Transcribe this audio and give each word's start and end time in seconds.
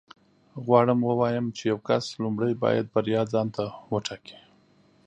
غواړم 0.65 0.99
ووایم 1.09 1.45
چې 1.57 1.63
یو 1.71 1.77
کس 1.87 2.05
لومړی 2.23 2.53
باید 2.63 2.85
بریا 2.95 3.21
ځان 3.33 3.47
ته 3.55 3.63
وټاکي 3.93 4.37